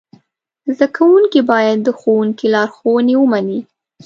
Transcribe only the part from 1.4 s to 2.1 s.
باید د